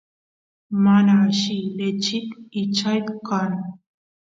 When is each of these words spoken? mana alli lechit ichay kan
mana 0.83 1.13
alli 1.23 1.57
lechit 1.77 2.27
ichay 2.61 2.99
kan 3.27 3.51